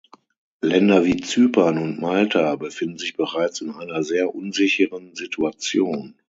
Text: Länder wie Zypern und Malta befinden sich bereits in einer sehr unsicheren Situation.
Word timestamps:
Länder 0.61 1.05
wie 1.05 1.17
Zypern 1.21 1.77
und 1.77 1.99
Malta 2.01 2.55
befinden 2.55 2.97
sich 2.97 3.15
bereits 3.15 3.61
in 3.61 3.69
einer 3.69 4.01
sehr 4.03 4.33
unsicheren 4.33 5.13
Situation. 5.13 6.15